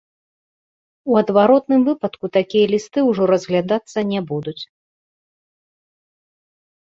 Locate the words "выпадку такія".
1.89-2.65